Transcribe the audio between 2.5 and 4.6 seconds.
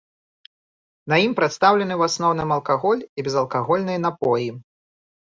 алкаголь і безалкагольныя напоі.